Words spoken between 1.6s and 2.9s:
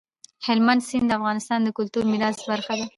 د کلتوري میراث برخه ده.